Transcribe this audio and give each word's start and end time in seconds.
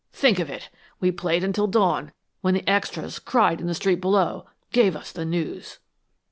Think 0.13 0.39
of 0.39 0.49
it! 0.49 0.71
We 0.99 1.11
played 1.11 1.43
until 1.43 1.67
dawn, 1.67 2.11
when 2.41 2.55
the 2.55 2.67
extras, 2.67 3.19
cried 3.19 3.61
in 3.61 3.67
the 3.67 3.75
street 3.75 4.01
below, 4.01 4.47
gave 4.71 4.95
us 4.95 5.11
the 5.11 5.25
news!" 5.25 5.77